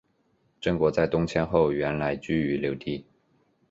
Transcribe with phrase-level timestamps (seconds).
[0.59, 3.05] 郑国在东迁后原来居于留地。